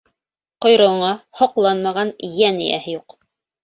[0.65, 1.13] Ҡойроғоңа
[1.43, 3.21] һоҡланмаған йән-эйәһе юҡ.